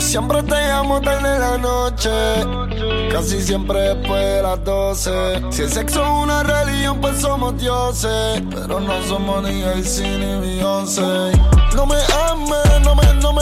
[0.00, 2.10] Siempre te llamo tarde la noche.
[3.12, 5.10] Casi siempre después de las 12.
[5.50, 8.42] Si el sexo es una religión, pues somos dioses.
[8.50, 11.32] Pero no somos ni el ni Beyoncé.
[11.76, 11.96] No me
[12.28, 13.39] ames, no me, no me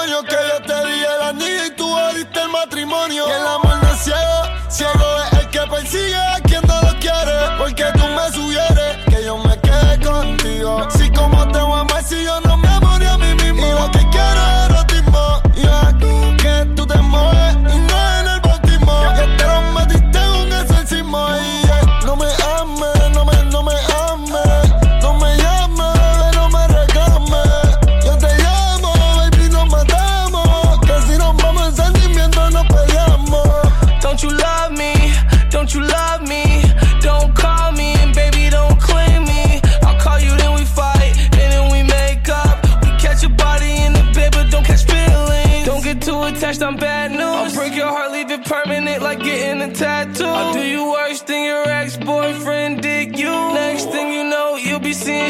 [0.00, 3.24] demonio, que yo te di el anillo y tú diste el matrimonio.
[3.26, 6.19] Y el amor no es ciego, ciego es el que persigue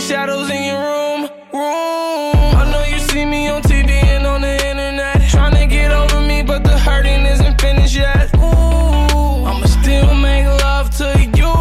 [0.00, 1.22] shadows in your room.
[1.52, 2.56] Room.
[2.56, 5.28] I know you see me on TV and on the internet.
[5.28, 8.30] Trying to get over me, but the hurting isn't finished yet.
[8.36, 11.52] Ooh, I'ma still make love to you.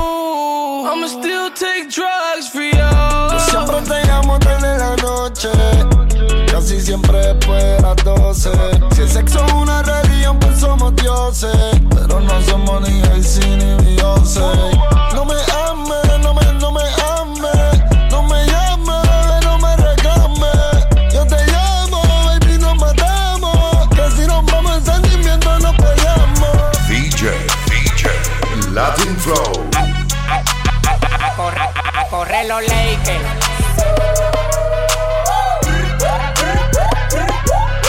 [0.90, 2.90] I'ma still take drugs for you.
[3.32, 5.50] Yo siempre te llamo tarde en la noche.
[6.50, 8.52] Casi siempre después de las 12.
[8.96, 11.58] Si el sexo es una religión, pues somos dioses.
[11.94, 14.42] Pero no somos ni Jay-Z ni Beyoncé.
[15.14, 15.36] No me
[32.40, 33.20] correr los Lakers.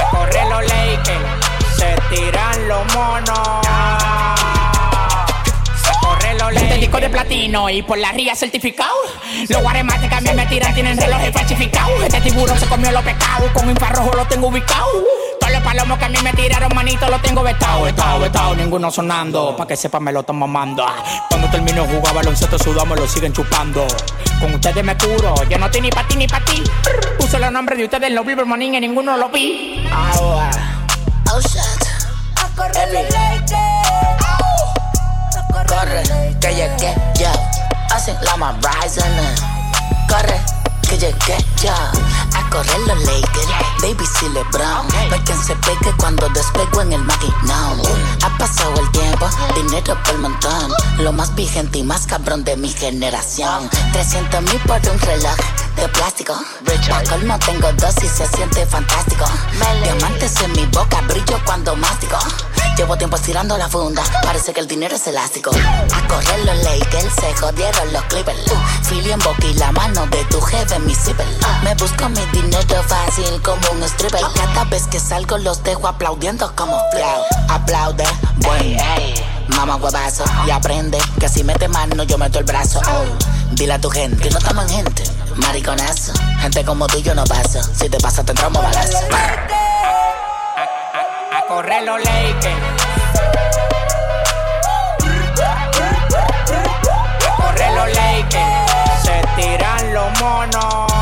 [0.01, 1.21] A correr los Lakers.
[1.77, 3.39] Se tiran los monos.
[3.67, 4.35] A
[6.01, 6.63] correr los Lakers.
[6.63, 8.95] Este disco de platino y por la ría certificado.
[9.49, 12.03] Los guaremates mí me tiran tienen relojes falsificados.
[12.03, 13.51] Este tiburón se comió los pecados.
[13.53, 14.87] Con infrarrojo lo tengo ubicado.
[15.41, 18.55] Todos los palomos que a mí me tiraron, manito, los tengo vetado, vetado, vetado.
[18.55, 20.85] Ninguno sonando, pa' que sepa me lo están mamando.
[21.29, 23.87] Cuando termino de jugar baloncesto sudamos, lo siguen chupando.
[24.41, 26.63] Con ustedes me curo, yo no estoy ni pa' ti ni pa' ti.
[27.19, 29.87] Puse los nombres de ustedes en los Billboard Morning y ninguno lo vi.
[29.93, 30.51] Ahora.
[31.33, 31.61] Oh shit.
[32.75, 33.15] Epi.
[35.67, 36.03] Corre,
[36.41, 37.33] que llegué ya.
[37.95, 39.03] Hacen la más rising.
[40.09, 40.41] Corre,
[40.89, 41.93] que llegué ya.
[42.51, 43.49] A correr los Lakers,
[43.81, 44.89] baby si LeBron.
[44.89, 47.81] No hay quien se pegue cuando despego en el maquinón.
[48.25, 50.73] Ha pasado el tiempo, dinero por montón.
[50.99, 53.71] Lo más vigente y más cabrón de mi generación.
[53.93, 55.37] 300 mil por un reloj
[55.77, 56.35] de plástico.
[56.89, 59.25] Pa' colmo tengo dos y se siente fantástico.
[59.85, 62.19] Diamantes en mi boca, brillo cuando mastico.
[62.81, 65.51] Llevo tiempo estirando la funda, parece que el dinero es elástico.
[65.51, 68.39] A correr los Lakers, se jodieron los Clippers.
[68.89, 71.27] Philly en boca y la mano de tu jefe en mi zipper.
[71.63, 74.23] Me busco mi dinero fácil como un stripper.
[74.35, 77.23] Cada vez que salgo los dejo aplaudiendo como flow.
[77.51, 78.05] Aplaude,
[78.37, 78.79] buen,
[79.49, 80.25] mamá huevazo.
[80.47, 82.81] Y aprende que si mete mano yo meto el brazo.
[82.81, 83.05] Oh,
[83.51, 85.05] dile a tu gente que no estamos en gente.
[85.37, 87.61] Mariconazo, gente como tú yo no paso.
[87.79, 88.97] Si te pasa te entramos balazo.
[91.33, 92.70] A correr los Lakers.
[97.81, 99.03] Los Lakers.
[99.03, 100.93] Se tiran los monos.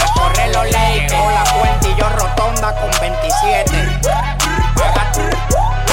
[0.00, 1.12] A correr los Lakers.
[1.12, 4.00] Llegó la cuenta y yo rotonda con 27.
[4.74, 5.20] Paga tú.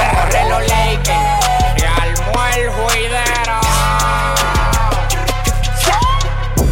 [0.02, 1.46] A correr los Lakers.
[1.78, 3.60] Se armó el juidero.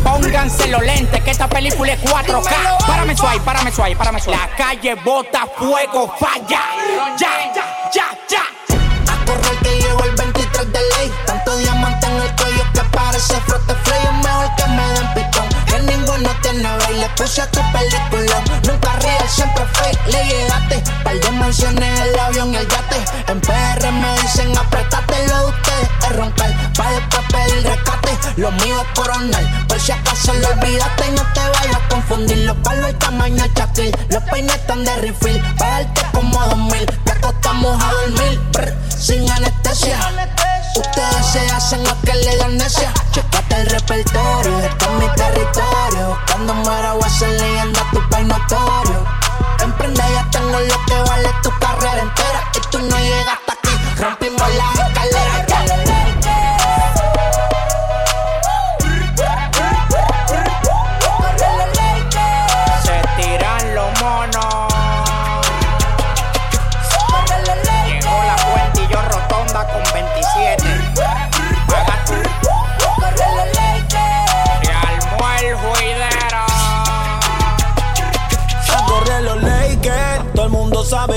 [0.03, 2.85] Pónganse los lentes que esta película es 4K.
[2.85, 4.39] Párame suave, párame suave, párame suave.
[4.39, 6.61] La calle bota fuego, falla.
[7.17, 7.62] Ya.
[11.55, 11.63] Ley.
[11.63, 13.73] Tanto diamante en el cuello que parece frote.
[13.73, 15.47] Es mejor que me den pitón.
[15.65, 17.09] Que ninguno tiene baile.
[17.15, 18.43] Puse a tu película.
[18.67, 20.07] Nunca real, siempre fake.
[20.07, 20.83] Le llegaste.
[21.03, 22.97] Par de mansiones, el avión y el yate.
[23.27, 25.89] En PR me dicen apretate lo de ustedes.
[26.01, 26.73] Es roncar.
[26.73, 28.17] Pa' después pedir rescate.
[28.37, 29.65] Lo mío es coronel.
[29.67, 32.37] Por si acaso lo olvidaste y no te vayas a confundir.
[32.39, 33.95] Los palos y tamaño chaquil.
[34.09, 35.41] Los peines están de refill.
[35.57, 36.85] Pa' darte como dos mil.
[37.05, 38.39] Te acostamos a dormir.
[38.51, 39.99] brr, sin anestesia.
[41.21, 42.93] Se hacen lo que le dan necia.
[43.11, 46.17] Checate el repertorio, esto es mi territorio.
[46.27, 49.05] Cuando muera voy a ser leyenda, tu país notorio.
[49.61, 51.02] Emprende, ya tengo lo que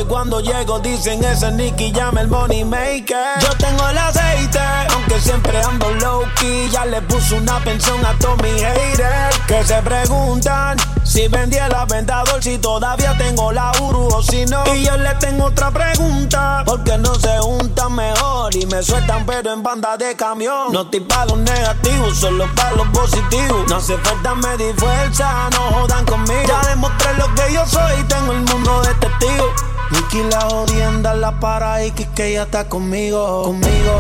[0.09, 3.39] cuando llego, dicen ese Nicky llama el money maker.
[3.41, 4.59] Yo tengo el aceite,
[4.93, 6.69] aunque siempre ando low key.
[6.71, 11.75] Ya le puse una pensión a todos mis haters que se preguntan si vendí el
[11.75, 14.63] aventador, si todavía tengo la Uru o si no.
[14.75, 19.53] Y yo le tengo otra pregunta, porque no se juntan mejor y me sueltan pero
[19.53, 20.73] en banda de camión.
[20.73, 23.69] No estoy para los negativos, solo para los positivos.
[23.69, 26.43] No hace falta medir fuerza, no jodan conmigo.
[26.47, 29.76] Ya demostré lo que yo soy, tengo el mundo de testigos.
[29.91, 33.99] Nicky la jodienda la para y que ella está conmigo, conmigo.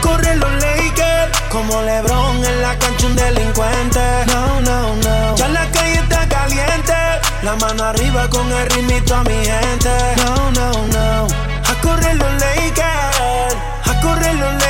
[0.00, 4.00] Corre los Lakers, como LeBron en la cancha un delincuente.
[4.28, 5.36] No, no, no.
[5.36, 6.94] Ya la calle está caliente,
[7.42, 9.90] la mano arriba con el ritmito a mi gente.
[10.24, 11.26] No, no, no.
[11.70, 14.65] A correr los Lakers, a correr los Lakers.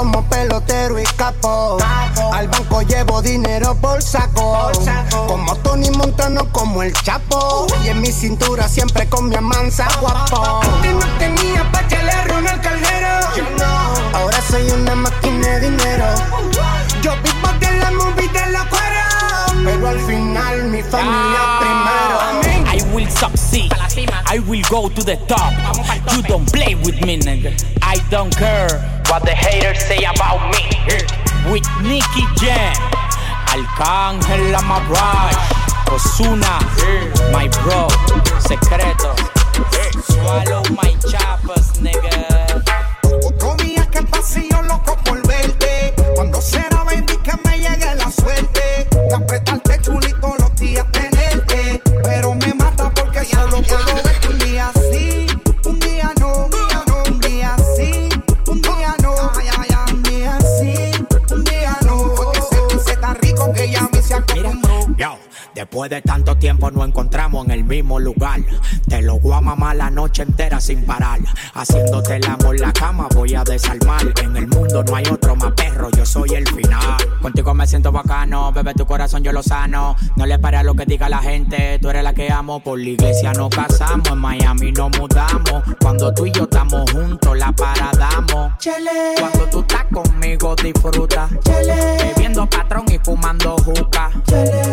[0.00, 1.76] Como pelotero y capo.
[2.32, 4.72] Al banco llevo dinero por saco.
[5.28, 7.66] Como Tony Montano, como el Chapo.
[7.84, 10.62] Y en mi cintura siempre con mi amansa guapo.
[10.62, 13.10] Antes no tenía pa' que le el caldero.
[14.14, 16.06] Ahora soy una máquina de dinero.
[17.02, 19.06] Yo vivo de la movie de la cuera.
[19.62, 21.49] Pero al final mi familia.
[23.20, 23.70] Succeed.
[23.74, 25.52] I will go to the top.
[26.16, 27.52] You don't play with me, nigga.
[27.82, 30.64] I don't care what the haters say about me.
[31.52, 32.74] With Nicky Jam,
[33.44, 35.36] Arcángel Amabraj,
[35.92, 36.64] Osuna,
[37.30, 37.88] my bro,
[38.40, 39.29] secreto.
[65.70, 68.40] Después de tanto tiempo nos encontramos en el mismo lugar.
[68.88, 71.20] Te lo voy a mamar la noche entera sin parar.
[71.54, 74.02] Haciéndote el amor en la cama voy a desarmar.
[74.20, 76.96] En el mundo no hay otro más perro, yo soy el final.
[77.22, 79.94] Contigo me siento bacano, bebé tu corazón yo lo sano.
[80.16, 82.58] No le pare a lo que diga la gente, tú eres la que amo.
[82.58, 85.62] Por la iglesia nos casamos, en Miami nos mudamos.
[85.80, 88.54] Cuando tú y yo estamos juntos, la paradamos.
[89.20, 91.28] Cuando tú estás conmigo, disfruta.
[92.16, 94.10] Bebiendo patrón y fumando juca.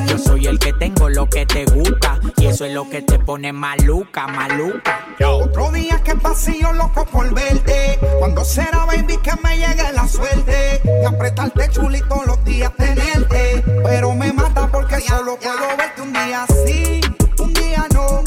[0.08, 2.20] Yo soy el que tengo lo que te gusta.
[2.38, 5.06] Y eso es lo que te pone maluca, maluca.
[5.26, 8.00] Otro día que pasillo loco por verte.
[8.20, 10.82] Cuando será, baby, que me llegue la suerte.
[10.84, 13.64] De apretarte chulito los días tenerte.
[13.84, 17.02] Pero me mata porque solo puedo verte un día sí,
[17.40, 18.24] un día no.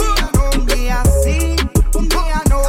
[0.55, 1.57] Un día sí,
[1.95, 2.61] un día no.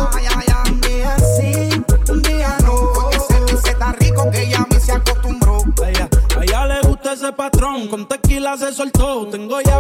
[0.69, 2.93] Un día sí, un día no.
[2.93, 5.63] Porque ese dulce tan rico que ya me se acostumbró.
[5.83, 9.27] A ella, a ella le gusta ese patrón, con tequila se soltó.
[9.27, 9.70] Tengo llave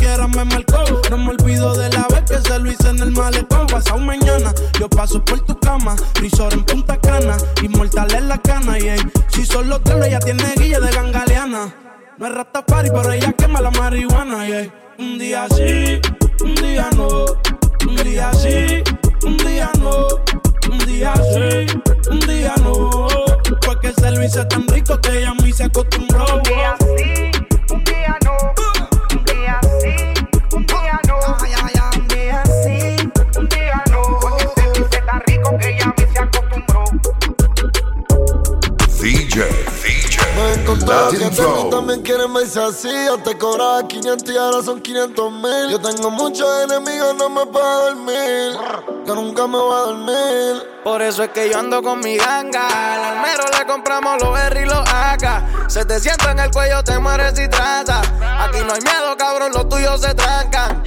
[0.00, 0.64] me.
[1.10, 3.66] No me olvido de la vez que se lo hice en el malecón.
[3.66, 5.96] Pasado mañana, yo paso por tu cama.
[6.14, 8.78] Risor en Punta Cana, inmortal en la cana.
[8.78, 11.74] Y ey, si solo te ella tiene guilla de gangaleana.
[12.18, 14.48] No es Rastafari, pero ella quema la marihuana.
[14.48, 16.00] Y ey, un día sí,
[16.42, 17.24] un día no.
[17.86, 18.82] Un día sí,
[19.24, 20.06] un día no.
[20.70, 21.80] Un día sí,
[22.10, 23.08] un día no.
[23.66, 26.39] Porque ese lo hice tan rico que ella mí se acostumbró.
[42.00, 43.08] También quieres verse así.
[43.12, 45.70] Antes cobraba 500 y ahora son 500 mil.
[45.70, 48.58] Yo tengo muchos enemigos, no me puedo dormir.
[49.04, 50.68] Que nunca me voy a dormir.
[50.82, 52.94] Por eso es que yo ando con mi ganga.
[52.94, 55.68] Al almero le compramos los R y los AK.
[55.68, 58.00] Se te sienta en el cuello, te mueres si trata.
[58.00, 60.82] Aquí no hay miedo, cabrón, los tuyos se trancan.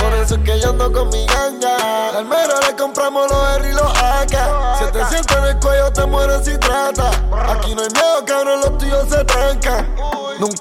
[0.00, 2.10] Por, eso es que yo ando con mi ganga.
[2.16, 4.78] Al mero le compramos los R y los AK.
[4.78, 7.10] Si te sientes en el cuello, te mueres si trata.
[7.48, 9.92] Aquí no hay miedo, cabrón, los tuyos se trancan.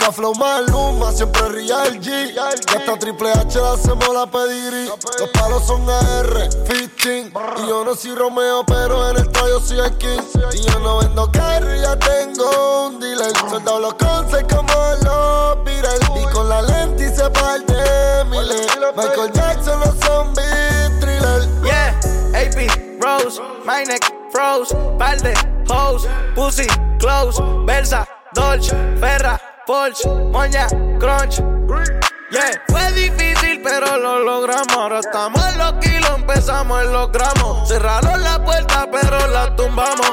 [0.01, 2.33] La flow más luma, siempre real G.
[2.33, 4.87] Y hasta Triple H la hacemos la pedigrí.
[5.19, 7.31] Los palos son AR, 15.
[7.63, 10.19] Y yo no soy Romeo, pero en el estadio soy el King.
[10.53, 13.31] Y yo no vendo carry, ya tengo un dealer.
[13.49, 15.99] Soldado los concepts como los Beatles.
[16.15, 17.73] Y con la lente y se parte
[18.29, 18.67] miles.
[19.01, 21.47] Michael Jackson, los zombies, thriller.
[21.63, 21.99] Yeah,
[22.35, 25.33] AP, Rose, my neck, froze, balde,
[25.67, 26.67] hose, pussy,
[26.99, 30.67] close, Versa, Dolce, Ferra, Porsche, Moña,
[30.99, 31.41] Crunch.
[32.31, 34.77] Yeah, fue difícil, pero lo logramos.
[34.77, 37.67] Ahora estamos en los kilos, empezamos en los gramos.
[37.67, 40.09] Cerraron la puerta, pero la tumbamos.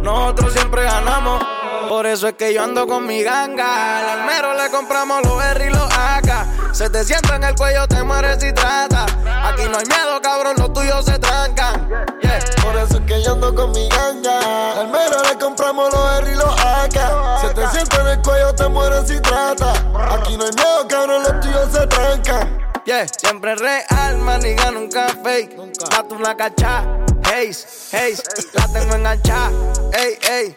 [0.00, 1.42] Nosotros siempre ganamos.
[1.88, 3.98] Por eso es que yo ando con mi ganga.
[3.98, 6.31] Al almero le compramos los R y los AK.
[6.72, 9.04] Se te sienta en el cuello, te mueres si trata.
[9.04, 11.88] Aquí no hay miedo, cabrón, los tuyos se trancan.
[12.22, 12.40] Yeah.
[12.62, 14.80] Por eso es que yo ando con mi ganga.
[14.80, 17.40] Al mero le compramos los R y los AK.
[17.42, 19.72] Se te sienta en el cuello, te mueres si trata.
[20.14, 22.58] Aquí no hay miedo, cabrón, los tuyos se trancan.
[22.84, 25.54] Yeah, siempre real, maniga, nunca fake.
[25.90, 26.84] Date una cacha,
[27.22, 28.22] haze, haze,
[28.54, 29.50] la tengo enganchada,
[29.92, 30.56] ey, ey.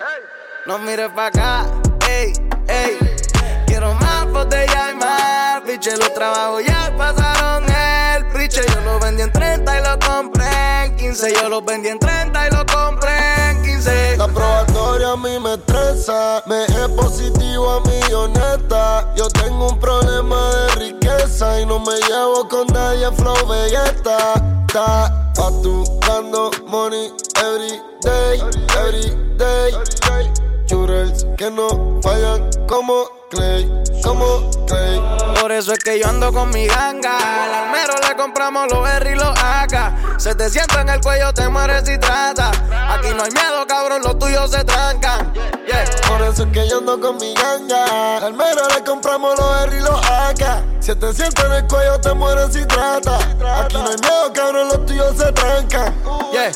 [0.66, 1.66] No mires pa' acá,
[2.10, 2.34] ey,
[2.68, 2.98] ey.
[3.68, 8.62] Quiero más botella y más, los trabajos ya pasaron el priche.
[8.74, 11.34] Yo lo vendí en 30 y lo compré en 15.
[11.34, 14.18] Yo lo vendí en 30 y lo compré en 15.
[14.18, 19.14] La probatoria a mí me estresa, me es positivo a mí honesta.
[19.18, 24.34] Yo tengo un problema de riqueza y no me llevo con nadie flow belleta.
[24.68, 27.12] Está facturando money
[27.44, 28.40] every day,
[28.80, 29.74] every day.
[30.68, 33.70] Churels que no fallan como Clay,
[34.06, 34.50] como.
[35.42, 37.44] Por eso es que yo ando con mi ganga.
[37.44, 40.20] Al almero le compramos los R y los AK.
[40.20, 42.50] Se te sienta en el cuello, te mueres si trata.
[42.90, 45.34] Aquí no hay miedo, cabrón, los tuyos se trancan.
[45.68, 45.86] Yeah.
[46.08, 48.18] Por eso es que yo ando con mi ganga.
[48.18, 50.64] Al mero le compramos los R y los AK.
[50.80, 53.18] Si te sienta en el cuello, te mueres si trata.
[53.64, 55.94] Aquí no hay miedo, cabrón, los tuyos se trancan.
[56.32, 56.52] Yeah,